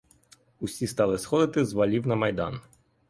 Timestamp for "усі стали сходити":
0.59-1.65